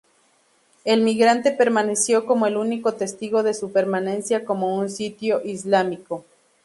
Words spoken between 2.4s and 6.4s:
el único testigo de su permanencia como un sitio islámico.